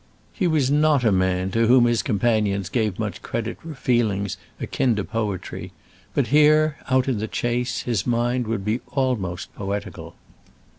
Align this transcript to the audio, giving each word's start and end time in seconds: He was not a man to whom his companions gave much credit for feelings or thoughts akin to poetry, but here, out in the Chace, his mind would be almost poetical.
He 0.33 0.47
was 0.47 0.71
not 0.71 1.03
a 1.03 1.11
man 1.11 1.51
to 1.51 1.67
whom 1.67 1.85
his 1.85 2.01
companions 2.01 2.69
gave 2.69 2.97
much 2.97 3.21
credit 3.21 3.61
for 3.61 3.75
feelings 3.75 4.33
or 4.33 4.37
thoughts 4.37 4.63
akin 4.63 4.95
to 4.95 5.03
poetry, 5.03 5.73
but 6.15 6.27
here, 6.33 6.77
out 6.89 7.07
in 7.07 7.19
the 7.19 7.27
Chace, 7.27 7.83
his 7.83 8.07
mind 8.07 8.47
would 8.47 8.65
be 8.65 8.79
almost 8.93 9.53
poetical. 9.53 10.15